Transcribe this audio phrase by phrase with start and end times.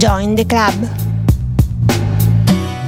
[0.00, 0.88] Join the club.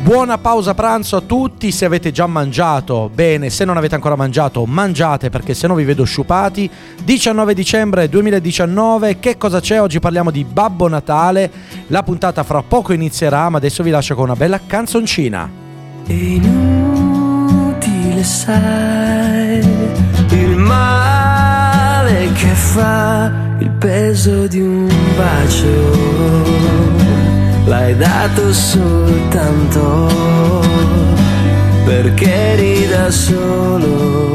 [0.02, 4.64] Buona pausa pranzo a tutti, se avete già mangiato, bene, se non avete ancora mangiato,
[4.64, 6.70] mangiate perché se no vi vedo sciupati.
[7.04, 9.78] 19 dicembre 2019, che cosa c'è?
[9.78, 11.50] Oggi parliamo di Babbo Natale,
[11.88, 15.50] la puntata fra poco inizierà, ma adesso vi lascio con una bella canzoncina.
[16.06, 19.58] È inutile sai
[20.30, 27.11] il male che fa il peso di un bacio
[27.64, 30.08] l'hai dato soltanto
[31.84, 34.30] perché eri da solo.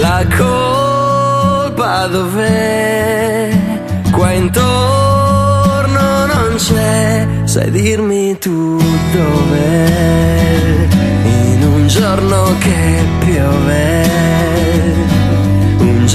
[0.00, 3.50] La colpa dov'è?
[4.10, 8.78] Qua intorno non c'è, sai dirmi tu
[9.12, 10.86] dov'è?
[11.24, 13.98] In un giorno che piove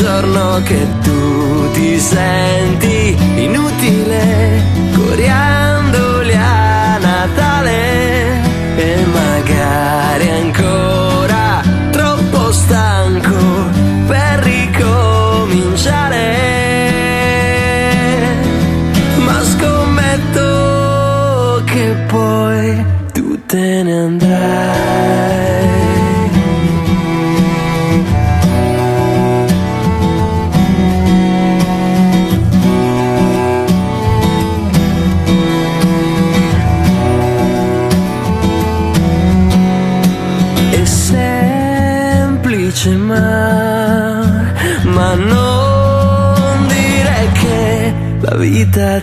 [0.04, 4.62] giorno che tu ti senti inutile,
[4.94, 5.73] coriandoli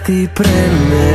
[0.05, 1.10] ti prende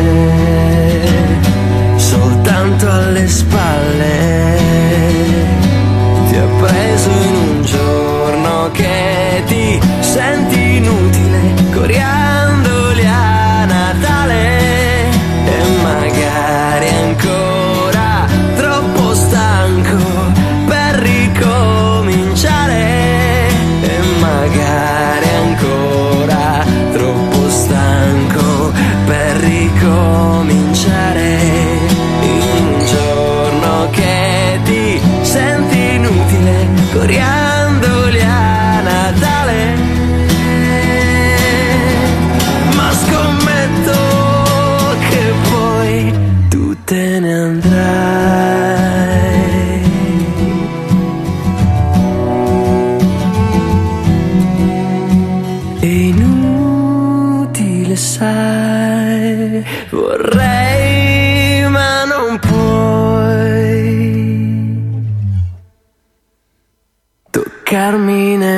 [67.76, 68.55] Carmine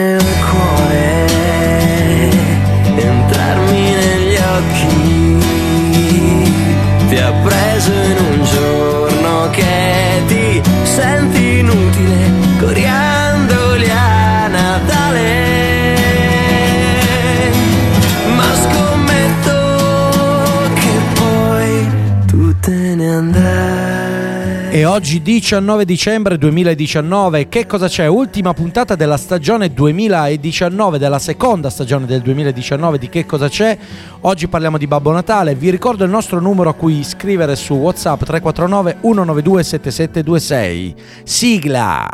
[24.97, 28.07] oggi 19 dicembre 2019, che cosa c'è?
[28.07, 33.77] Ultima puntata della stagione 2019, della seconda stagione del 2019 di Che cosa c'è?
[34.21, 38.23] Oggi parliamo di Babbo Natale, vi ricordo il nostro numero a cui scrivere su WhatsApp
[38.23, 40.95] 349 192 7726.
[41.23, 42.09] Sigla!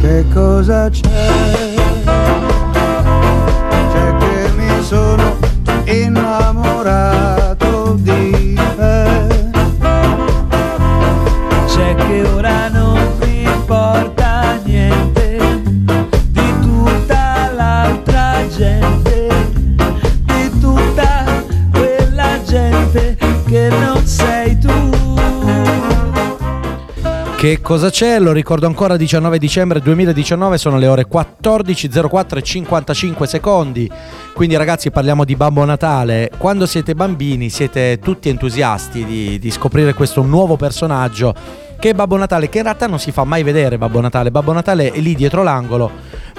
[0.00, 1.32] Che cosa c'è?
[3.92, 5.36] C'è che mi sono
[5.86, 7.54] innamorato
[7.98, 8.23] di
[11.94, 15.38] che ora non mi importa niente
[16.30, 19.28] di tutta l'altra gente,
[20.24, 21.24] di tutta
[21.72, 23.16] quella gente
[23.46, 24.94] che non sei tu.
[27.44, 28.18] Che cosa c'è?
[28.20, 33.90] Lo ricordo ancora 19 dicembre 2019, sono le ore 14.04 e 55 secondi.
[34.32, 36.30] Quindi ragazzi parliamo di Babbo Natale.
[36.38, 41.34] Quando siete bambini siete tutti entusiasti di, di scoprire questo nuovo personaggio
[41.78, 44.30] che è Babbo Natale, che in realtà non si fa mai vedere Babbo Natale.
[44.30, 45.90] Babbo Natale è lì dietro l'angolo,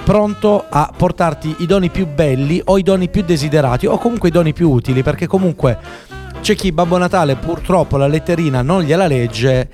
[0.04, 4.32] pronto a portarti i doni più belli o i doni più desiderati o comunque i
[4.32, 5.78] doni più utili, perché comunque
[6.40, 9.68] c'è chi Babbo Natale purtroppo la letterina non gliela legge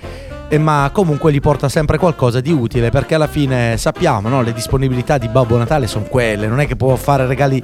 [0.49, 4.43] eh, ma comunque gli porta sempre qualcosa di utile perché alla fine sappiamo, no?
[4.43, 7.62] le disponibilità di Babbo Natale sono quelle, non è che può fare regali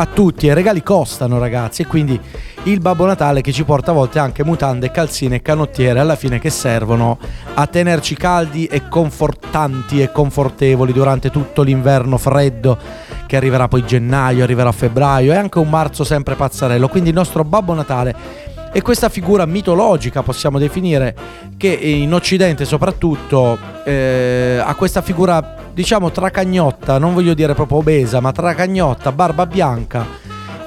[0.00, 2.18] a tutti e i regali costano ragazzi e quindi
[2.64, 6.38] il Babbo Natale che ci porta a volte anche mutande, calzine e canottiere alla fine
[6.38, 7.18] che servono
[7.54, 12.78] a tenerci caldi e confortanti e confortevoli durante tutto l'inverno freddo
[13.26, 16.88] che arriverà poi gennaio, arriverà febbraio e anche un marzo sempre pazzarello.
[16.88, 18.14] Quindi il nostro Babbo Natale
[18.72, 21.14] è questa figura mitologica, possiamo definire,
[21.56, 28.20] che in Occidente soprattutto eh, ha questa figura, diciamo, tracagnotta, non voglio dire proprio obesa,
[28.20, 30.06] ma tracagnotta, barba bianca.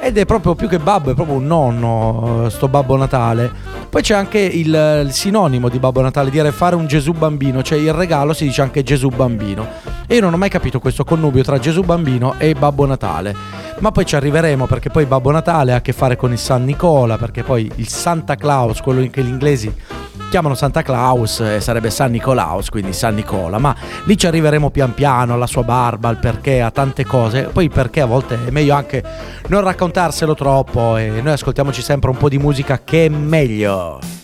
[0.03, 3.51] Ed è proprio più che babbo, è proprio un nonno, eh, sto Babbo Natale.
[3.87, 7.77] Poi c'è anche il, il sinonimo di Babbo Natale, dire fare un Gesù bambino, cioè
[7.77, 9.67] il regalo si dice anche Gesù bambino.
[10.07, 13.35] E io non ho mai capito questo connubio tra Gesù bambino e Babbo Natale.
[13.77, 16.65] Ma poi ci arriveremo perché poi Babbo Natale ha a che fare con il San
[16.65, 19.71] Nicola, perché poi il Santa Claus, quello che gli inglesi
[20.31, 23.75] chiamano Santa Claus, eh, sarebbe San Nicolaus, quindi San Nicola, ma
[24.05, 27.69] lì ci arriveremo pian piano alla sua barba, al perché, a tante cose, poi il
[27.69, 29.03] perché a volte è meglio anche
[29.47, 34.20] non raccontarselo troppo e noi ascoltiamoci sempre un po' di musica che è meglio.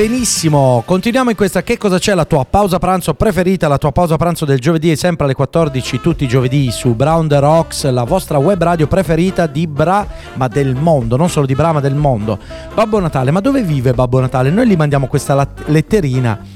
[0.00, 2.14] Benissimo, continuiamo in questa Che cosa c'è?
[2.14, 6.00] La tua pausa pranzo preferita, la tua pausa pranzo del giovedì è sempre alle 14
[6.00, 10.48] tutti i giovedì su Brown the Rocks, la vostra web radio preferita di Bra, ma
[10.48, 12.38] del mondo, non solo di Bra ma del mondo.
[12.72, 14.48] Babbo Natale, ma dove vive Babbo Natale?
[14.48, 16.46] Noi gli mandiamo questa letterina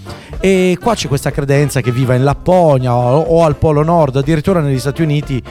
[0.40, 4.60] e qua c'è questa credenza che viva in Lapponia o, o al Polo Nord, addirittura
[4.60, 5.42] negli Stati Uniti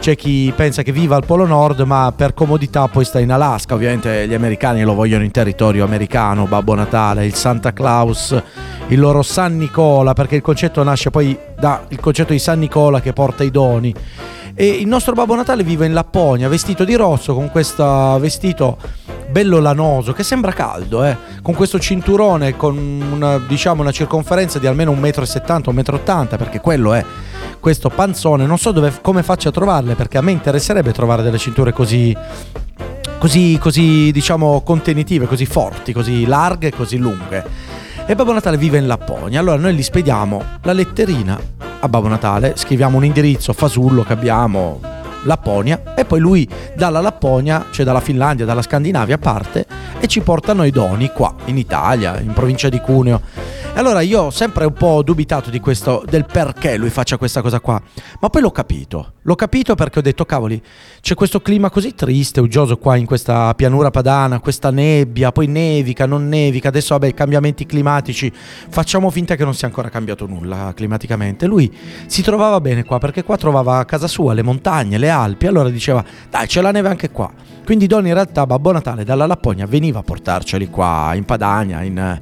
[0.00, 3.74] c'è chi pensa che viva al Polo Nord, ma per comodità poi sta in Alaska.
[3.74, 8.40] Ovviamente gli americani lo vogliono in territorio americano, Babbo Natale, il Santa Claus,
[8.88, 13.12] il loro San Nicola, perché il concetto nasce poi dal concetto di San Nicola che
[13.12, 13.94] porta i doni.
[14.54, 18.76] E il nostro Babbo Natale vive in Lapponia, vestito di rosso, con questo vestito
[19.30, 21.16] bello lanoso, che sembra caldo, eh?
[21.42, 26.60] con questo cinturone con una, diciamo, una circonferenza di almeno 1,70 m, 1,80 m, perché
[26.60, 27.04] quello è
[27.60, 28.46] questo panzone.
[28.46, 32.16] Non so dove, come faccia a trovarle, perché a me interesserebbe trovare delle cinture così,
[33.18, 37.76] così, così, diciamo, contenitive, così forti, così larghe, così lunghe.
[38.06, 41.38] E Babbo Natale vive in Lapponia, allora noi gli spediamo la letterina
[41.80, 44.80] a Babbo Natale, scriviamo un indirizzo fasullo che abbiamo,
[45.24, 49.66] Lapponia, e poi lui dalla Lapponia, cioè dalla Finlandia, dalla Scandinavia parte
[50.00, 53.20] e ci portano i doni qua in Italia, in provincia di Cuneo.
[53.74, 57.42] E allora io ho sempre un po' dubitato di questo, del perché lui faccia questa
[57.42, 57.80] cosa qua,
[58.20, 59.12] ma poi l'ho capito.
[59.22, 60.60] L'ho capito perché ho detto, cavoli,
[61.00, 66.06] c'è questo clima così triste, uggioso qua in questa pianura padana, questa nebbia, poi nevica,
[66.06, 71.46] non nevica, adesso vabbè, cambiamenti climatici, facciamo finta che non sia ancora cambiato nulla climaticamente.
[71.46, 71.70] Lui
[72.06, 76.04] si trovava bene qua perché qua trovava casa sua le montagne, le Alpi, allora diceva,
[76.30, 77.30] dai, c'è la neve anche qua.
[77.64, 82.18] Quindi Don in realtà Babbo Natale dalla Lapponia veniva a portarceli qua in Padania, in,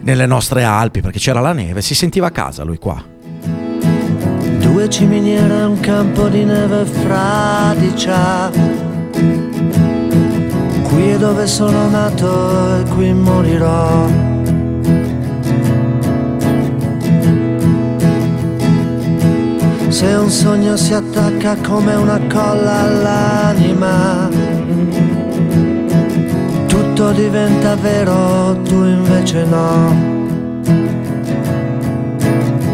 [0.00, 3.02] nelle nostre Alpi, perché c'era la neve, si sentiva a casa lui qua.
[4.58, 8.50] Due ciminiere e un campo di neve fradicia.
[10.82, 14.31] Qui è dove sono nato e qui morirò.
[19.92, 24.26] Se un sogno si attacca come una colla all'anima,
[26.66, 29.94] tutto diventa vero, tu invece no.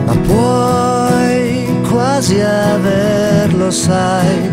[0.06, 4.50] Ma puoi quasi averlo, sai.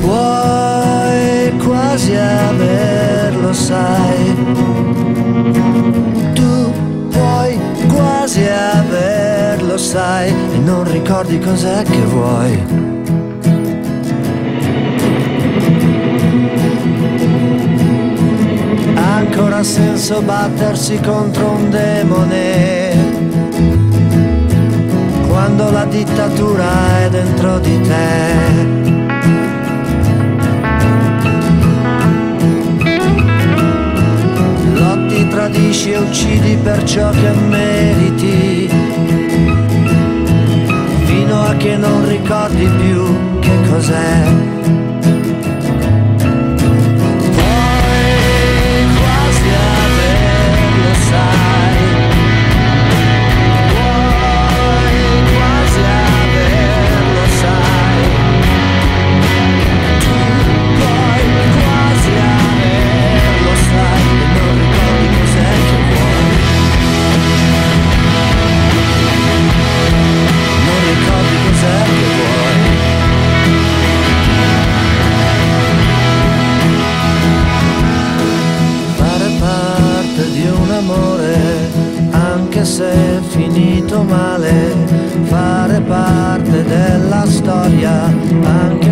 [0.00, 4.71] Puoi quasi averlo, sai.
[9.92, 10.28] Sai.
[10.28, 12.64] E non ricordi cos'è che vuoi.
[18.94, 23.10] Ancora senso battersi contro un demone
[25.28, 26.64] quando la dittatura
[27.00, 28.80] è dentro di te.
[35.30, 38.68] Tradisci e uccidi per ciò che meriti,
[41.62, 44.51] che non ricordi più che cos'è.
[82.82, 84.74] Anche se è finito male,
[85.24, 88.12] fare parte della storia,
[88.42, 88.91] anche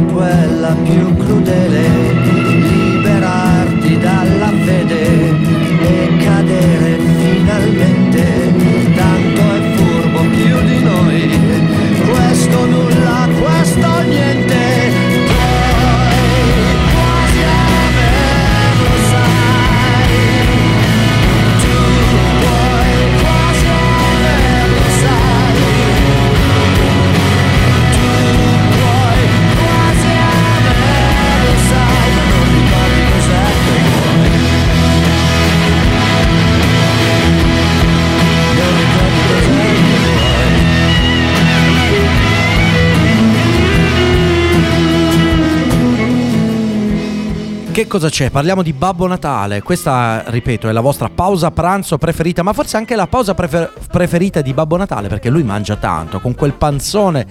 [47.91, 48.31] cosa c'è?
[48.31, 49.63] Parliamo di Babbo Natale.
[49.63, 54.41] Questa, ripeto, è la vostra pausa pranzo preferita, ma forse anche la pausa prefer- preferita
[54.43, 57.27] di Babbo Natale, perché lui mangia tanto, con quel panzone.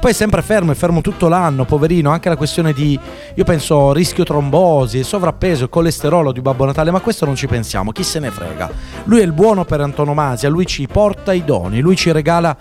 [0.00, 2.10] Poi è sempre fermo, è fermo tutto l'anno, poverino.
[2.10, 2.98] Anche la questione di,
[3.34, 8.02] io penso, rischio trombosi, sovrappeso, colesterolo di Babbo Natale, ma questo non ci pensiamo, chi
[8.02, 8.68] se ne frega.
[9.04, 12.56] Lui è il buono per antonomasia, lui ci porta i doni, lui ci regala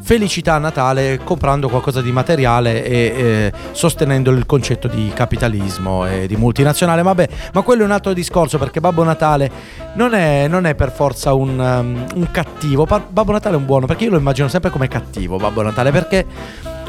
[0.00, 6.36] felicità Natale comprando qualcosa di materiale e eh, sostenendo il concetto di capitalismo e di
[6.36, 7.02] multinazionale.
[7.02, 9.50] Vabbè, ma quello è un altro discorso perché Babbo Natale
[9.94, 12.84] non è, non è per forza un, um, un cattivo.
[12.84, 16.24] Babbo Natale è un buono perché io lo immagino sempre come cattivo Babbo Natale perché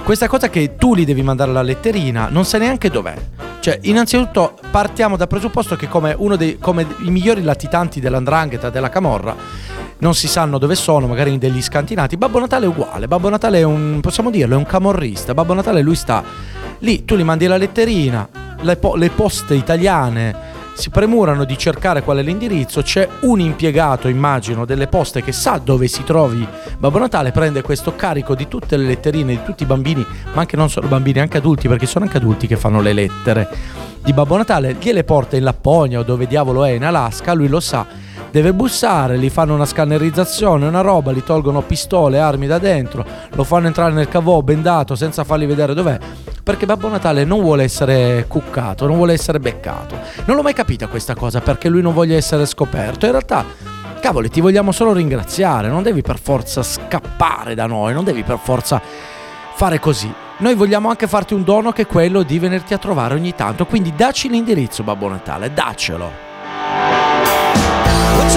[0.03, 3.46] questa cosa che tu li devi mandare la letterina non sai neanche dov'è.
[3.67, 8.87] Cioè, innanzitutto partiamo dal presupposto che come uno dei come i migliori latitanti dell'andrangheta della
[8.87, 9.35] Camorra
[9.97, 12.15] non si sanno dove sono, magari in degli scantinati.
[12.15, 13.09] Babbo Natale è uguale.
[13.09, 15.33] Babbo Natale è un, possiamo dirlo, è un camorrista.
[15.33, 16.23] Babbo Natale lui sta
[16.77, 18.29] lì, tu gli mandi la letterina,
[18.61, 20.33] le, po- le poste italiane
[20.77, 25.59] si premurano di cercare qual è l'indirizzo, c'è un impiegato, immagino, delle poste che sa
[25.61, 26.47] dove si trovi.
[26.77, 30.55] Babbo Natale, prende questo carico di tutte le letterine di tutti i bambini, ma anche
[30.55, 33.49] non solo bambini, anche adulti, perché sono anche adulti che fanno le lettere
[34.03, 37.59] di Babbo Natale, gliele porta in Lapponia o dove diavolo è in Alaska, lui lo
[37.59, 37.85] sa,
[38.31, 43.43] deve bussare, gli fanno una scannerizzazione, una roba, gli tolgono pistole, armi da dentro, lo
[43.43, 45.97] fanno entrare nel cavò bendato senza fargli vedere dov'è.
[46.43, 49.97] Perché Babbo Natale non vuole essere cuccato, non vuole essere beccato.
[50.25, 53.05] Non l'ho mai capita questa cosa perché lui non voglia essere scoperto.
[53.05, 53.43] In realtà,
[53.99, 58.39] cavoli, ti vogliamo solo ringraziare, non devi per forza scappare da noi, non devi per
[58.41, 58.81] forza
[59.55, 60.25] fare così.
[60.39, 63.65] Noi vogliamo anche farti un dono che è quello di venirti a trovare ogni tanto,
[63.65, 66.11] quindi dacci l'indirizzo Babbo Natale, daccelo.
[68.15, 68.35] What's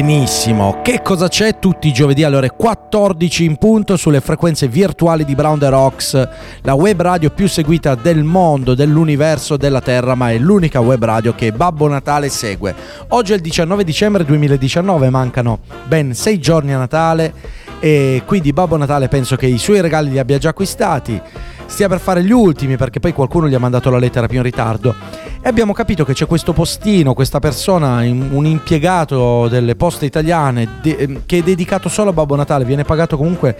[0.00, 5.26] Benissimo, che cosa c'è tutti i giovedì alle ore 14 in punto sulle frequenze virtuali
[5.26, 6.28] di Brown the Rocks,
[6.62, 11.34] la web radio più seguita del mondo, dell'universo, della Terra, ma è l'unica web radio
[11.34, 12.74] che Babbo Natale segue.
[13.08, 17.34] Oggi è il 19 dicembre 2019, mancano ben 6 giorni a Natale
[17.78, 21.20] e quindi Babbo Natale penso che i suoi regali li abbia già acquistati,
[21.66, 24.44] stia per fare gli ultimi perché poi qualcuno gli ha mandato la lettera più in
[24.44, 24.94] ritardo
[25.42, 30.96] E abbiamo capito che c'è questo postino, questa persona, un impiegato delle poste italiane de-
[30.98, 33.56] ehm, che è dedicato solo a Babbo Natale, viene pagato comunque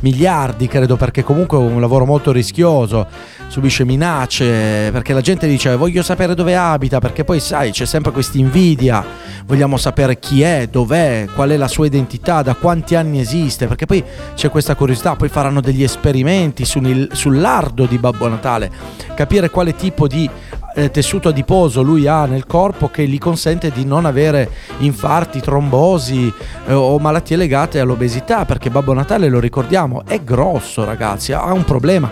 [0.00, 3.06] miliardi, credo, perché comunque è un lavoro molto rischioso,
[3.48, 8.10] subisce minacce, perché la gente dice voglio sapere dove abita, perché poi sai c'è sempre
[8.10, 9.04] questa invidia,
[9.44, 13.84] vogliamo sapere chi è, dov'è, qual è la sua identità, da quanti anni esiste, perché
[13.84, 14.02] poi
[14.34, 18.70] c'è questa curiosità, poi faranno degli esperimenti sul- sull'ardo di Babbo Natale,
[19.14, 20.30] capire quale tipo di
[20.78, 26.32] eh, tessuto adiposo lui ha nel corpo che gli consente di non avere infarti, trombosi
[26.66, 31.64] eh, o malattie legate all'obesità, perché Babbo Natale, lo ricordiamo, è grosso ragazzi, ha un
[31.64, 32.10] problema.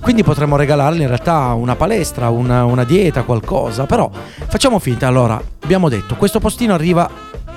[0.00, 3.84] Quindi potremmo regalargli in realtà una palestra, una, una dieta, qualcosa.
[3.84, 4.10] Però
[4.48, 5.06] facciamo finta.
[5.06, 7.08] Allora, abbiamo detto, questo postino arriva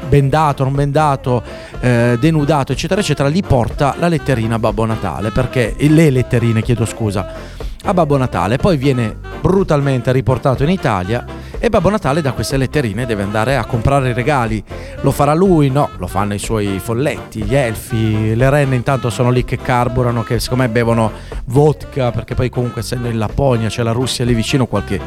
[0.10, 1.42] bendato, non bendato,
[1.80, 3.30] eh, denudato, eccetera, eccetera.
[3.30, 7.32] Gli porta la letterina Babbo Natale, perché le letterine, chiedo scusa,
[7.84, 8.58] a Babbo Natale.
[8.58, 11.26] Poi viene brutalmente riportato in Italia
[11.64, 14.62] e Babbo Natale da queste letterine deve andare a comprare i regali.
[15.00, 15.70] Lo farà lui?
[15.70, 20.24] No, lo fanno i suoi folletti, gli elfi, le renne intanto sono lì che carburano,
[20.24, 21.10] che secondo me bevono
[21.46, 25.00] vodka, perché poi comunque essendo in Lapponia c'è la Russia lì vicino, qualche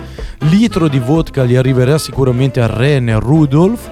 [0.48, 3.90] litro di vodka gli arriverà sicuramente a Rene, a Rudolf.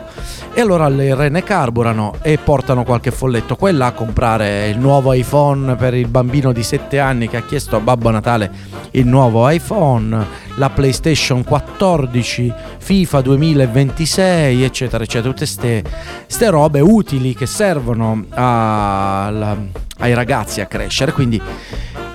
[0.55, 5.13] E allora le renne carburano e portano qualche folletto qua là a comprare il nuovo
[5.13, 8.53] iPhone per il bambino di 7 anni che ha chiesto a Babbo Natale
[8.93, 10.25] il nuovo iPhone,
[10.55, 15.33] la PlayStation 14, FIFA 2026, eccetera, eccetera.
[15.33, 15.83] Tutte
[16.27, 19.57] queste robe utili che servono alla-
[19.99, 21.13] ai ragazzi a crescere.
[21.13, 21.41] Quindi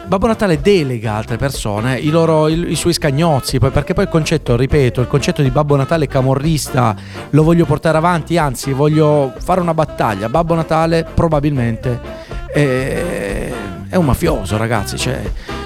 [0.05, 4.55] Babbo Natale delega altre persone i, loro, i, i suoi scagnozzi, perché poi il concetto,
[4.55, 6.95] ripeto, il concetto di Babbo Natale camorrista
[7.29, 10.27] lo voglio portare avanti, anzi voglio fare una battaglia.
[10.27, 11.99] Babbo Natale probabilmente
[12.51, 13.51] è,
[13.89, 15.19] è un mafioso, ragazzi, c'è,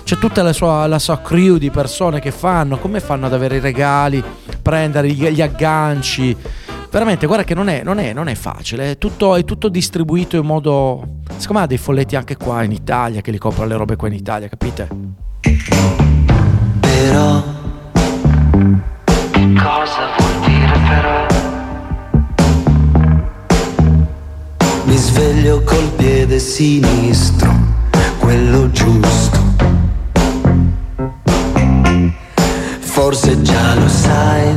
[0.04, 3.58] c'è tutta la sua, la sua crew di persone che fanno, come fanno ad avere
[3.58, 4.24] i regali,
[4.62, 6.36] prendere gli, gli agganci.
[6.90, 10.38] Veramente, guarda che non è, non è- non è facile, è tutto, è tutto distribuito
[10.38, 11.08] in modo...
[11.38, 14.08] Secondo me ha dei folletti anche qua in Italia, che li comprano le robe qua
[14.08, 14.88] in Italia, capite?
[16.80, 17.44] Però
[19.56, 21.26] Cosa vuol dire però?
[24.86, 27.52] Mi sveglio col piede sinistro,
[28.24, 29.40] quello giusto.
[32.80, 34.56] Forse già lo sai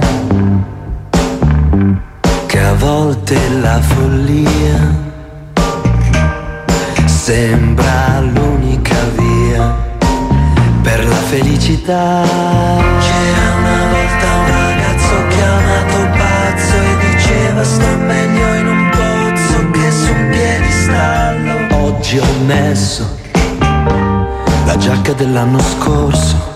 [2.47, 4.79] che a volte la follia
[7.07, 9.75] sembra l'unica via
[10.83, 12.23] per la felicità.
[13.01, 19.91] C'era una volta un ragazzo chiamato pazzo e diceva sto meglio in un pozzo che
[19.91, 21.85] su un piedistallo.
[21.85, 23.25] Oggi ho messo
[24.67, 26.56] la giacca dell'anno scorso.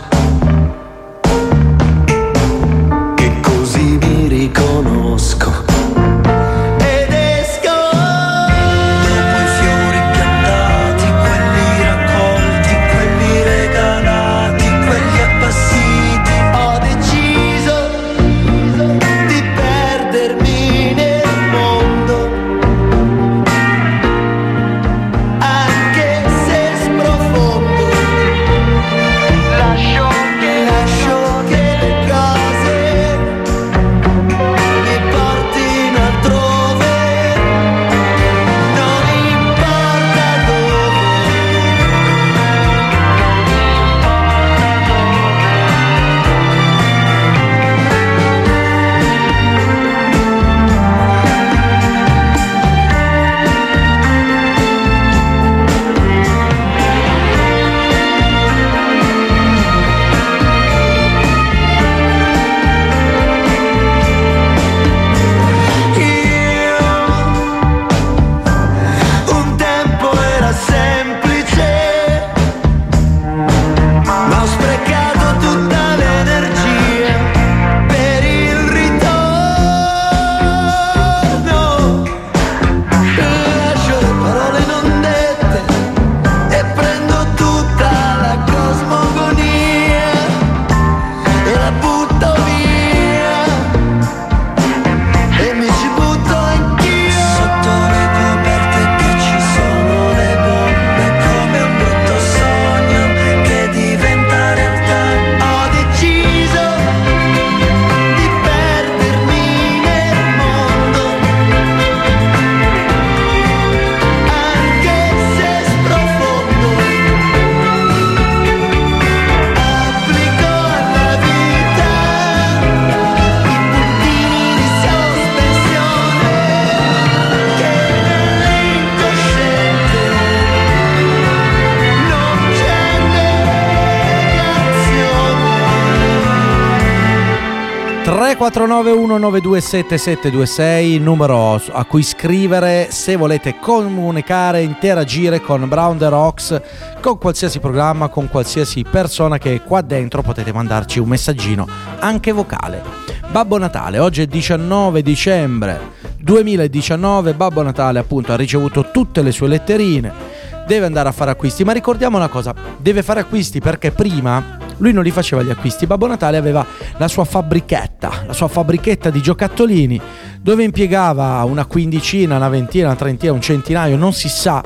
[138.41, 146.59] 34919277726 il numero a cui scrivere se volete comunicare, interagire con Brown the Rocks,
[147.03, 152.33] con qualsiasi programma, con qualsiasi persona che è qua dentro potete mandarci un messaggino anche
[152.33, 152.83] vocale.
[153.31, 155.79] Babbo Natale, oggi è 19 dicembre
[156.19, 160.39] 2019, Babbo Natale appunto ha ricevuto tutte le sue letterine,
[160.71, 164.93] deve andare a fare acquisti, ma ricordiamo una cosa, deve fare acquisti perché prima lui
[164.93, 166.65] non li faceva gli acquisti, Babbo Natale aveva
[166.97, 170.01] la sua fabbrichetta, la sua fabbrichetta di giocattolini
[170.41, 174.63] dove impiegava una quindicina, una ventina, una trentina, un centinaio, non si sa,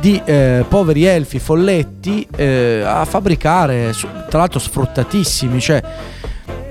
[0.00, 3.92] di eh, poveri elfi folletti eh, a fabbricare,
[4.30, 5.82] tra l'altro sfruttatissimi, cioè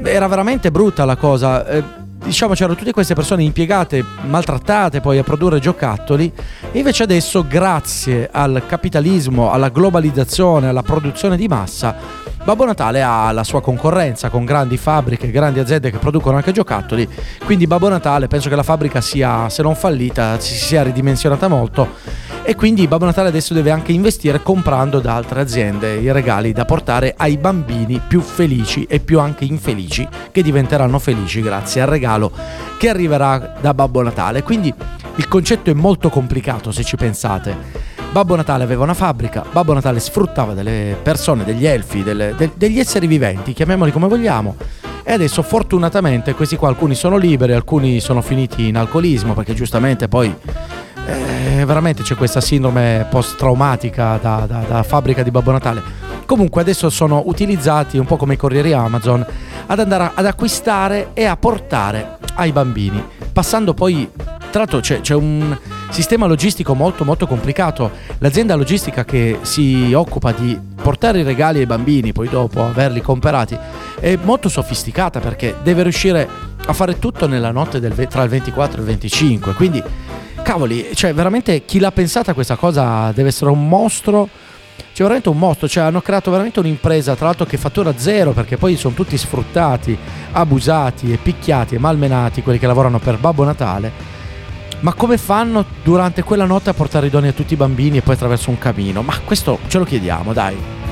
[0.03, 1.67] era veramente brutta la cosa.
[1.67, 6.31] eh, diciamo c'erano tutte queste persone impiegate, maltrattate poi a produrre giocattoli.
[6.71, 11.95] E invece adesso grazie al capitalismo, alla globalizzazione, alla produzione di massa,
[12.43, 17.07] Babbo Natale ha la sua concorrenza con grandi fabbriche, grandi aziende che producono anche giocattoli,
[17.45, 21.87] quindi Babbo Natale penso che la fabbrica sia, se non fallita, si sia ridimensionata molto
[22.43, 26.65] e quindi Babbo Natale adesso deve anche investire comprando da altre aziende i regali da
[26.65, 32.29] portare ai bambini più felici e più anche infelici che diventeranno felici grazie al regalo
[32.77, 34.43] che arriverà da Babbo Natale.
[34.43, 34.73] Quindi
[35.15, 37.92] il concetto è molto complicato se ci pensate.
[38.13, 42.77] Babbo Natale aveva una fabbrica, Babbo Natale sfruttava delle persone, degli elfi, delle- del- degli
[42.79, 44.55] esseri viventi, chiamiamoli come vogliamo.
[45.01, 50.07] E adesso fortunatamente questi qua alcuni sono liberi, alcuni sono finiti in alcolismo perché giustamente
[50.07, 50.33] poi
[51.07, 55.81] eh, veramente c'è questa sindrome post-traumatica da, da- da fabbrica di Babbo Natale.
[56.27, 59.25] Comunque adesso sono utilizzati un po' come i corrieri Amazon
[59.65, 64.07] ad andare ad acquistare e a portare ai bambini, passando poi
[64.53, 65.57] tra l'altro c'è, c'è un
[65.89, 67.89] sistema logistico molto molto complicato.
[68.19, 73.57] L'azienda logistica che si occupa di portare i regali ai bambini, poi dopo averli comprati,
[73.99, 76.29] è molto sofisticata perché deve riuscire
[76.67, 79.53] a fare tutto nella notte del tra il 24 e il 25.
[79.53, 79.81] Quindi,
[80.43, 84.29] cavoli, cioè veramente chi l'ha pensata questa cosa deve essere un mostro.
[84.93, 88.57] C'è veramente un mostro, cioè hanno creato veramente un'impresa, tra l'altro che fattura zero perché
[88.57, 89.97] poi sono tutti sfruttati,
[90.33, 94.21] abusati e picchiati e malmenati quelli che lavorano per Babbo Natale.
[94.83, 98.01] Ma come fanno durante quella notte a portare i doni a tutti i bambini e
[98.01, 99.01] poi attraverso un camino?
[99.01, 100.82] Ma questo ce lo chiediamo, dai.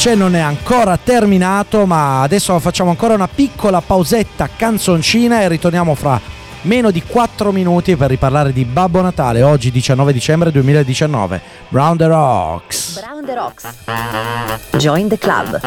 [0.00, 5.94] C'è non è ancora terminato, ma adesso facciamo ancora una piccola pausetta canzoncina e ritorniamo
[5.94, 6.18] fra
[6.62, 11.42] meno di 4 minuti per riparlare di Babbo Natale, oggi 19 dicembre 2019.
[11.68, 12.98] Brown the Rocks.
[12.98, 13.74] Brown the Rocks.
[14.78, 15.60] Join the club.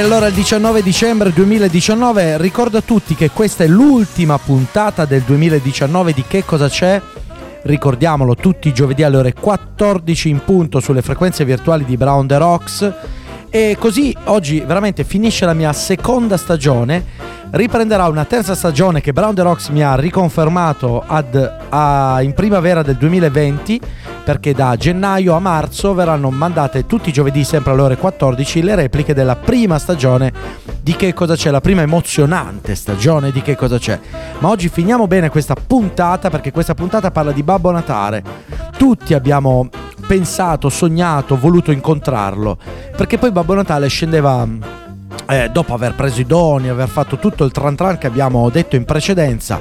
[0.00, 5.20] E allora il 19 dicembre 2019 ricordo a tutti che questa è l'ultima puntata del
[5.20, 6.98] 2019 di Che cosa c'è?
[7.64, 12.38] Ricordiamolo tutti i giovedì alle ore 14 in punto sulle frequenze virtuali di Brown the
[12.38, 12.92] Rocks.
[13.50, 17.04] E così oggi veramente finisce la mia seconda stagione.
[17.52, 22.82] Riprenderà una terza stagione che Brown the Rocks mi ha riconfermato ad- a- in primavera
[22.82, 23.80] del 2020
[24.22, 28.76] perché da gennaio a marzo verranno mandate tutti i giovedì sempre alle ore 14 le
[28.76, 30.32] repliche della prima stagione
[30.80, 33.98] di Che cosa c'è, la prima emozionante stagione di Che cosa c'è.
[34.38, 38.22] Ma oggi finiamo bene questa puntata perché questa puntata parla di Babbo Natale.
[38.76, 39.68] Tutti abbiamo
[40.06, 42.58] pensato, sognato, voluto incontrarlo
[42.96, 44.46] perché poi Babbo Natale scendeva
[45.30, 48.76] eh, dopo aver preso i doni, aver fatto tutto il tran tran che abbiamo detto
[48.76, 49.60] in precedenza,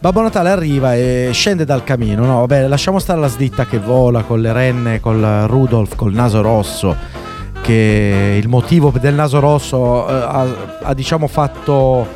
[0.00, 2.24] Babbo Natale arriva e scende dal camino.
[2.24, 6.40] No, vabbè, lasciamo stare la slitta che vola con le renne, col Rudolf, col naso
[6.40, 6.94] rosso.
[7.60, 10.46] Che il motivo del naso rosso eh, ha,
[10.82, 12.06] ha, diciamo fatto.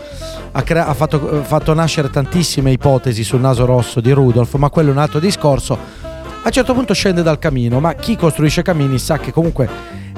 [0.52, 4.68] Ha, crea- ha fatto, eh, fatto nascere tantissime ipotesi sul naso rosso di Rudolf, ma
[4.68, 5.72] quello è un altro discorso.
[5.74, 9.68] A un certo punto scende dal camino, ma chi costruisce camini sa che comunque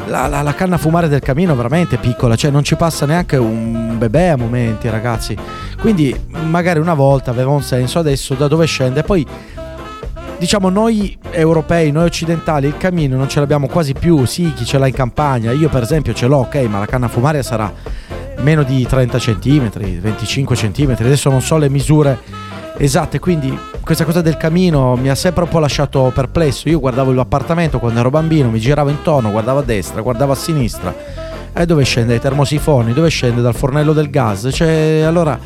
[0.07, 3.36] la, la- la canna a fumare del camino veramente piccola, cioè non ci passa neanche
[3.36, 5.36] un bebè a momenti, ragazzi.
[5.80, 6.14] Quindi
[6.46, 9.02] magari una volta aveva un senso, adesso da dove scende?
[9.02, 9.26] Poi
[10.38, 14.24] diciamo noi europei, noi occidentali, il camino non ce l'abbiamo quasi più.
[14.24, 15.52] Sì, chi ce l'ha in campagna.
[15.52, 17.72] Io per esempio ce l'ho, ok, ma la canna fumaria sarà
[18.38, 20.90] meno di 30 cm, 25 cm.
[20.98, 22.18] Adesso non so le misure
[22.76, 26.70] esatte, quindi questa cosa del camino mi ha sempre un po' lasciato perplesso.
[26.70, 30.95] Io guardavo l'appartamento quando ero bambino, mi giravo intorno, guardavo a destra, guardavo a sinistra.
[31.53, 32.95] E dove scende dai termosifoni?
[32.95, 34.49] Dove scende dal fornello del gas?
[34.51, 35.39] Cioè, allora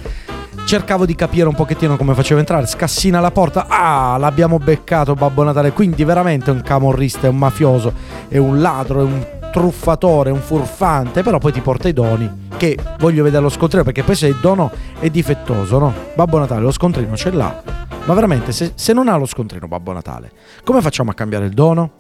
[0.65, 2.67] cercavo di capire un pochettino come faceva entrare.
[2.67, 3.67] Scassina la porta.
[3.69, 5.73] Ah, l'abbiamo beccato Babbo Natale.
[5.73, 7.93] Quindi veramente è un camorrista, è un mafioso,
[8.29, 11.23] è un ladro, è un truffatore, un furfante.
[11.23, 12.47] Però poi ti porta i doni.
[12.57, 13.85] Che voglio vedere lo scontrino.
[13.85, 15.95] Perché poi se il dono è difettoso, no?
[16.15, 17.63] Babbo Natale lo scontrino ce l'ha.
[18.09, 20.33] Ma veramente, se, se non ha lo scontrino Babbo Natale,
[20.65, 21.91] come facciamo a cambiare il dono?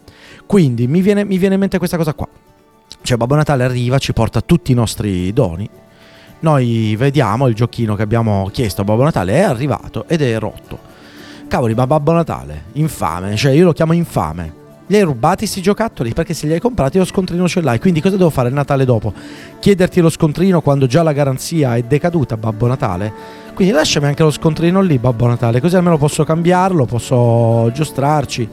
[0.46, 2.26] Quindi mi viene, mi viene in mente questa cosa qua.
[3.03, 5.68] Cioè Babbo Natale arriva, ci porta tutti i nostri doni.
[6.40, 10.78] Noi vediamo il giochino che abbiamo chiesto a Babbo Natale è arrivato ed è rotto.
[11.46, 14.57] Cavoli, ma Babbo Natale, infame, cioè io lo chiamo infame.
[14.91, 17.78] Li hai rubati sti giocattoli perché se li hai comprati lo scontrino ce l'hai.
[17.78, 19.12] Quindi cosa devo fare il Natale dopo?
[19.61, 23.12] Chiederti lo scontrino quando già la garanzia è decaduta, Babbo Natale?
[23.55, 28.49] Quindi lasciami anche lo scontrino lì, Babbo Natale, così almeno posso cambiarlo, posso giostrarci.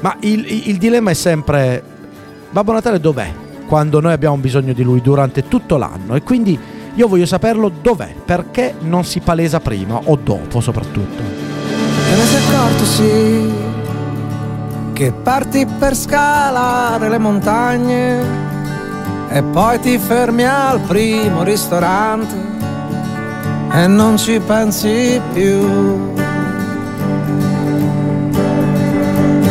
[0.00, 1.82] Ma il, il- il dilemma è sempre,
[2.50, 3.30] Babbo Natale dov'è?
[3.66, 6.14] Quando noi abbiamo bisogno di lui durante tutto l'anno.
[6.14, 6.58] E quindi
[6.94, 11.22] io voglio saperlo dov'è, perché non si palesa prima o dopo soprattutto.
[11.22, 13.67] Te ne sei accorto, sì,
[14.98, 18.18] che parti per scalare le montagne
[19.28, 22.34] e poi ti fermi al primo ristorante
[23.70, 26.12] e non ci pensi più.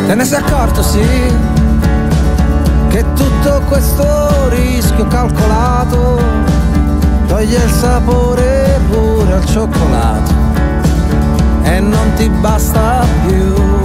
[0.06, 1.32] Te ne sei accorto, sì,
[2.88, 6.20] che tutto questo rischio calcolato
[7.26, 10.30] toglie il sapore pure al cioccolato
[11.62, 13.77] e non ti basta più.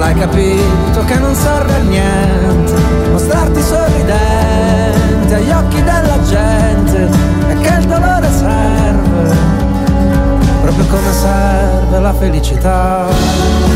[0.00, 2.72] L'hai capito che non serve a niente
[3.10, 7.08] mostrarti sorridente agli occhi della gente
[7.48, 9.36] e che il dolore serve
[10.62, 13.69] proprio come serve la felicità.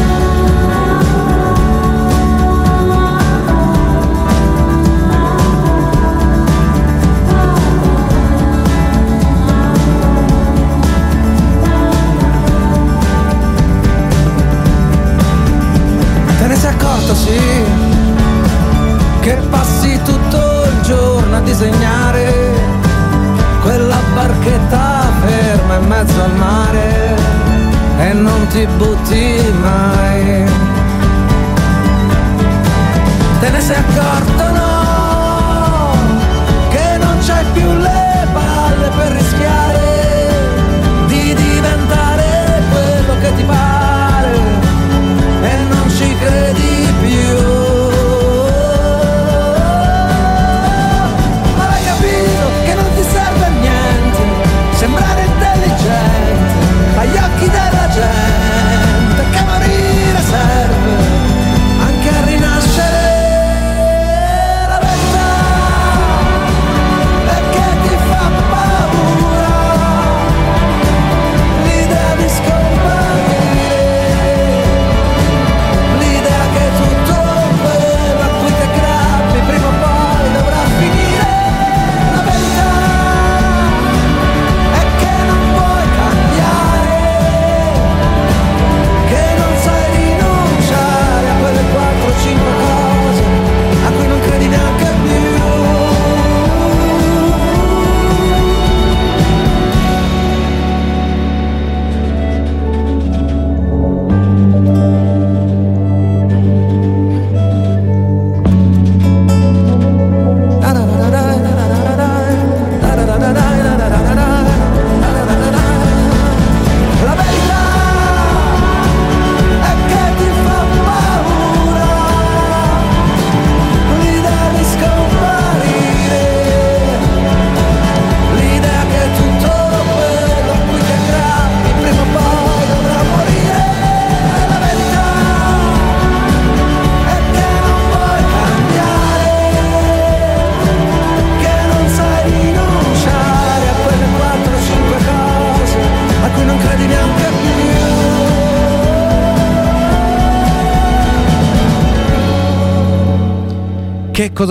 [24.45, 27.17] Barchetta ferma in mezzo al mare
[27.99, 30.45] e non ti butti mai.
[33.41, 35.93] Te ne sei accorto, no,
[36.71, 40.29] che non c'hai più le palle per rischiare
[41.07, 44.39] di diventare quello che ti pare
[45.43, 47.64] e non ci credi più.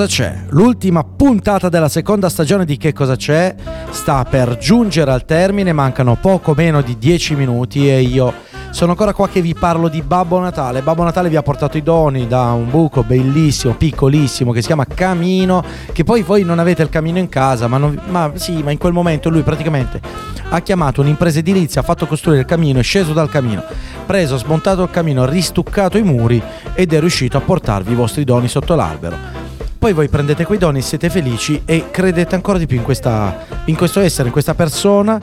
[0.03, 0.35] Cosa c'è?
[0.49, 3.55] L'ultima puntata della seconda stagione di Che cosa c'è
[3.89, 8.33] sta per giungere al termine, mancano poco meno di 10 minuti e io
[8.71, 10.81] sono ancora qua che vi parlo di Babbo Natale.
[10.81, 14.85] Babbo Natale vi ha portato i doni da un buco bellissimo, piccolissimo che si chiama
[14.85, 18.71] Camino, che poi voi non avete il camino in casa, ma, non- ma sì, ma
[18.71, 20.01] in quel momento lui praticamente
[20.49, 23.63] ha chiamato un'impresa edilizia, ha fatto costruire il camino, è sceso dal camino,
[24.05, 26.41] preso, smontato il camino, ristuccato i muri
[26.73, 29.42] ed è riuscito a portarvi i vostri doni sotto l'albero.
[29.77, 33.75] Poi voi prendete quei doni, siete felici e credete ancora di più in, questa, in
[33.75, 35.19] questo essere, in questa persona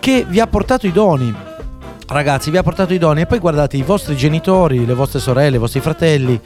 [0.00, 1.34] che vi ha portato i doni.
[2.06, 5.56] Ragazzi, vi ha portato i doni e poi guardate i vostri genitori, le vostre sorelle,
[5.56, 6.40] i vostri fratelli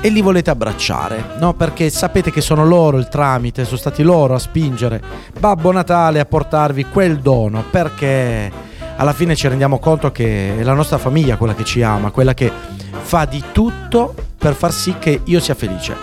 [0.00, 1.54] e li volete abbracciare, no?
[1.54, 5.00] Perché sapete che sono loro il tramite, sono stati loro a spingere
[5.38, 8.50] Babbo Natale a portarvi quel dono, perché
[8.96, 12.34] alla fine ci rendiamo conto che è la nostra famiglia quella che ci ama, quella
[12.34, 12.50] che
[12.90, 15.96] fa di tutto per far sì che io sia felice.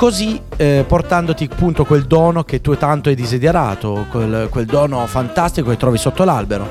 [0.00, 5.68] Così eh, portandoti appunto quel dono che tu tanto hai desiderato, quel, quel dono fantastico
[5.68, 6.66] che trovi sotto l'albero.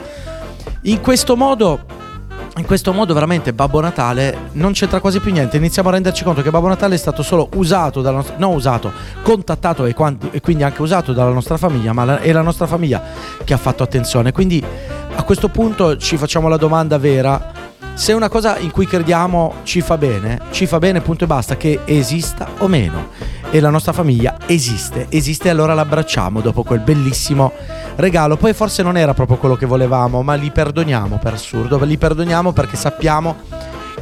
[0.86, 1.80] In questo modo
[2.56, 6.42] in questo modo veramente Babbo Natale non c'entra quasi più niente, iniziamo a renderci conto
[6.42, 10.42] che Babbo Natale è stato solo usato dalla nostra, no usato, contattato e, quanti- e
[10.42, 13.00] quindi anche usato dalla nostra famiglia, ma la- è la nostra famiglia
[13.44, 14.32] che ha fatto attenzione.
[14.32, 14.66] Quindi
[15.14, 17.52] a questo punto ci facciamo la domanda vera,
[17.94, 21.58] se una cosa in cui crediamo ci fa bene, ci fa bene punto e basta,
[21.58, 23.10] che esista o meno.
[23.52, 27.52] E la nostra famiglia esiste, esiste e allora l'abbracciamo dopo quel bellissimo
[27.96, 28.38] regalo.
[28.38, 32.54] Poi forse non era proprio quello che volevamo, ma li perdoniamo per assurdo, li perdoniamo
[32.54, 33.38] perché sappiamo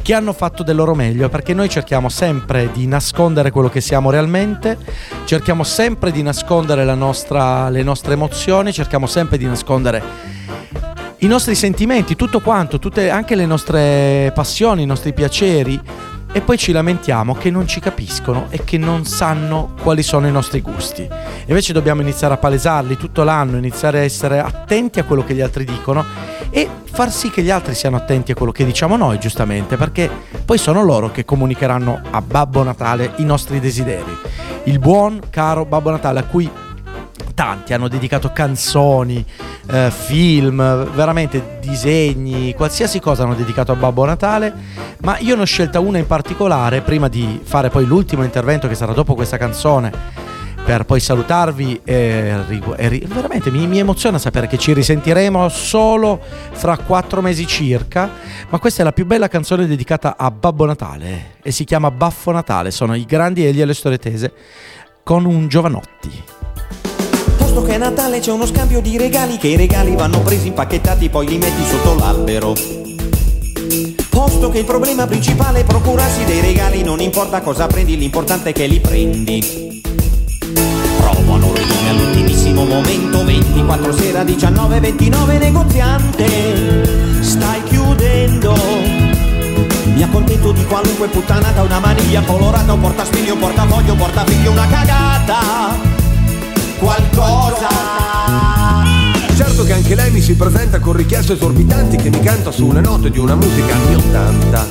[0.02, 4.10] che hanno fatto del loro meglio, perché noi cerchiamo sempre di nascondere quello che siamo
[4.10, 4.78] realmente,
[5.24, 10.02] cerchiamo sempre di nascondere nostra- le nostre emozioni, cerchiamo sempre di nascondere
[11.20, 15.80] i nostri sentimenti, tutto quanto, tutte, anche le nostre passioni, i nostri piaceri.
[16.30, 20.30] E poi ci lamentiamo che non ci capiscono e che non sanno quali sono i
[20.30, 21.08] nostri gusti.
[21.46, 25.40] Invece dobbiamo iniziare a palesarli tutto l'anno, iniziare a essere attenti a quello che gli
[25.40, 26.04] altri dicono
[26.50, 30.10] e far sì che gli altri siano attenti a quello che diciamo noi, giustamente, perché
[30.44, 34.16] poi sono loro che comunicheranno a Babbo Natale i nostri desideri.
[34.64, 36.48] Il buon, caro Babbo Natale a cui
[37.34, 39.24] tanti hanno dedicato canzoni,
[39.70, 44.52] eh, film, veramente disegni, qualsiasi cosa hanno dedicato a Babbo Natale,
[45.02, 48.74] ma io ne ho scelta una in particolare prima di fare poi l'ultimo intervento che
[48.74, 50.26] sarà dopo questa canzone
[50.68, 52.44] per poi salutarvi e,
[52.76, 58.10] e veramente mi, mi emoziona sapere che ci risentiremo solo fra quattro mesi circa,
[58.50, 62.32] ma questa è la più bella canzone dedicata a Babbo Natale e si chiama Baffo
[62.32, 64.32] Natale, sono i grandi Egli e le storie tese
[65.02, 66.37] con un Giovanotti.
[67.58, 71.08] Posto che è Natale c'è uno scambio di regali che i regali vanno presi impacchettati
[71.08, 72.54] poi li metti sotto l'albero.
[74.08, 78.52] Posto che il problema principale è procurarsi dei regali, non importa cosa prendi, l'importante è
[78.52, 79.82] che li prendi.
[80.98, 87.22] Provano rovine all'ultimissimo momento, 24 sera 19, 29 negoziante.
[87.22, 88.54] Stai chiudendo.
[89.94, 94.66] Mi accontento di qualunque puttanata, una maniglia colorata, un portaspigno, un portafoglio, un portafiglio, una
[94.68, 95.97] cagata
[96.78, 97.68] qualcosa.
[99.36, 103.10] Certo che anche lei mi si presenta con richieste esorbitanti che mi canta sulle note
[103.10, 104.66] di una musica anni 80.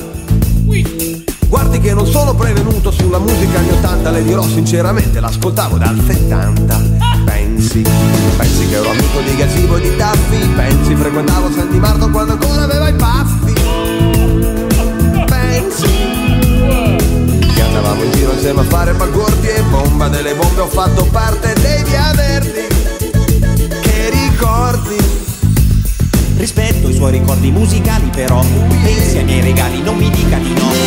[1.48, 6.82] Guardi che non sono prevenuto sulla musica anni 80, le dirò sinceramente, l'ascoltavo dal 70.
[7.26, 7.82] Pensi,
[8.36, 12.64] pensi che ero amico di Gazzibo e di Taffi, pensi frequentavo Santi Marto quando ancora
[12.64, 13.54] aveva i baffi.
[15.26, 16.97] Pensi
[17.78, 20.08] andavamo in giro insieme a fare bagordi e bomba.
[20.08, 22.66] Delle bombe ho fatto parte dei via verdi
[23.82, 24.96] che ricordi?
[26.38, 28.44] Rispetto i suoi ricordi musicali però
[28.84, 30.87] Pensi ai miei regali, non mi dica di no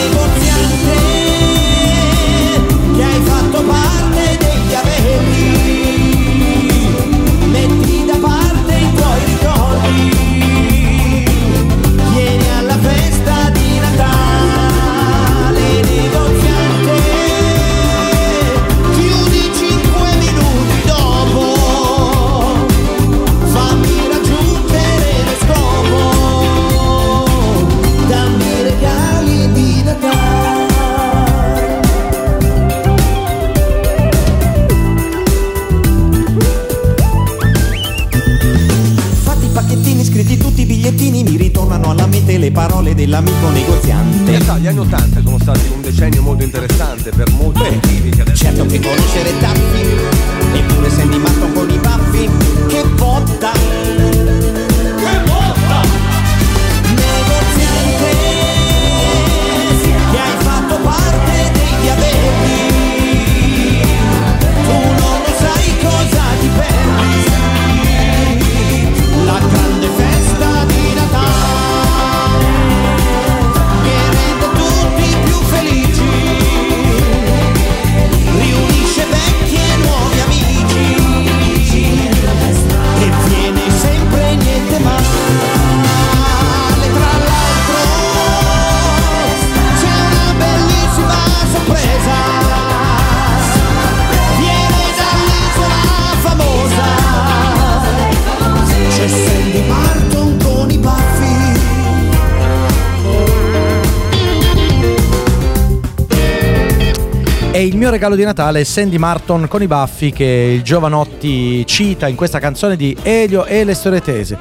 [107.60, 111.66] E il mio regalo di Natale è Sandy Martin con i baffi che il Giovanotti
[111.66, 114.38] cita in questa canzone di Elio e le storie tese.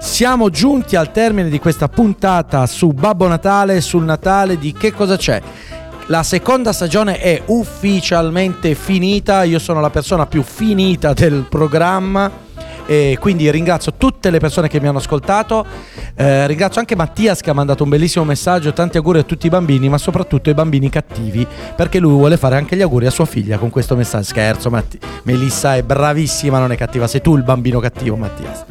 [0.00, 5.18] Siamo giunti al termine di questa puntata su Babbo Natale, sul Natale di Che cosa
[5.18, 5.42] c'è?
[6.06, 12.30] La seconda stagione è ufficialmente finita, io sono la persona più finita del programma
[12.86, 15.66] e quindi ringrazio tutte le persone che mi hanno ascoltato,
[16.14, 19.48] Eh, ringrazio anche Mattias che ha mandato un bellissimo messaggio, tanti auguri a tutti i
[19.48, 23.24] bambini, ma soprattutto ai bambini cattivi, perché lui vuole fare anche gli auguri a sua
[23.24, 24.24] figlia con questo messaggio.
[24.24, 28.64] Scherzo, Matti- Melissa è bravissima, non è cattiva, sei tu il bambino cattivo Mattias.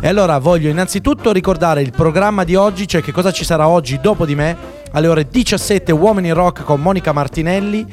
[0.00, 4.00] E allora voglio innanzitutto ricordare il programma di oggi, cioè che cosa ci sarà oggi
[4.00, 4.56] dopo di me.
[4.92, 7.86] Alle ore 17 Uomini Rock con Monica Martinelli,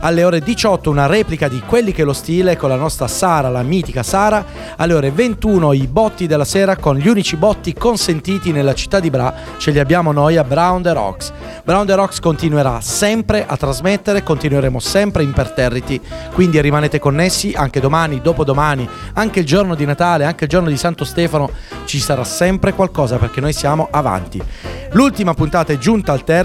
[0.00, 3.62] alle ore 18 una replica di Quelli che lo stile con la nostra Sara, la
[3.62, 4.44] mitica Sara,
[4.76, 9.08] alle ore 21 i botti della sera con gli unici botti consentiti nella città di
[9.08, 11.32] Bra, ce li abbiamo noi a Brown the Rocks.
[11.64, 15.98] Brown the Rocks continuerà sempre a trasmettere, continueremo sempre imperterriti,
[16.34, 20.76] quindi rimanete connessi anche domani, dopodomani, anche il giorno di Natale, anche il giorno di
[20.76, 21.50] Santo Stefano,
[21.86, 24.42] ci sarà sempre qualcosa perché noi siamo avanti.
[24.90, 26.40] L'ultima puntata è giunta al termine.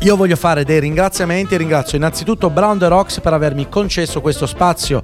[0.00, 1.56] Io voglio fare dei ringraziamenti.
[1.56, 5.02] Ringrazio innanzitutto Brown the Rocks per avermi concesso questo spazio.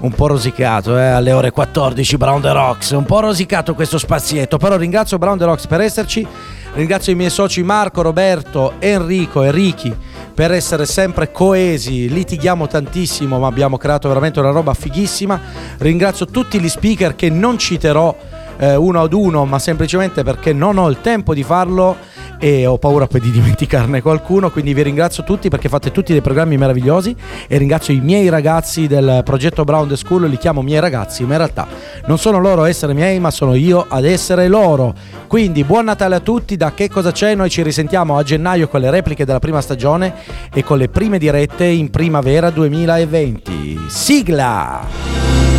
[0.00, 4.56] Un po' rosicato, eh, alle ore 14 Brown the Rocks, un po' rosicato questo spazietto,
[4.56, 6.26] però ringrazio Brown the Rocks per esserci,
[6.74, 9.96] ringrazio i miei soci Marco, Roberto, Enrico e Ricky
[10.34, 15.40] per essere sempre coesi, litighiamo tantissimo ma abbiamo creato veramente una roba fighissima,
[15.78, 18.16] ringrazio tutti gli speaker che non citerò
[18.62, 21.96] eh, uno ad uno ma semplicemente perché non ho il tempo di farlo
[22.38, 26.20] e ho paura poi di dimenticarne qualcuno, quindi vi ringrazio tutti perché fate tutti dei
[26.20, 27.14] programmi meravigliosi
[27.46, 31.32] e ringrazio i miei ragazzi del progetto Brown the School, li chiamo miei ragazzi, ma
[31.32, 31.68] in realtà
[32.06, 34.92] non sono loro a essere miei, ma sono io ad essere loro.
[35.28, 37.36] Quindi buon Natale a tutti, da che cosa c'è?
[37.36, 40.12] Noi ci risentiamo a gennaio con le repliche della prima stagione
[40.52, 43.86] e con le prime dirette in primavera 2020.
[43.88, 45.51] Sigla!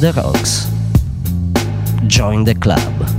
[0.00, 0.66] The Rocks.
[2.08, 3.13] Join the club.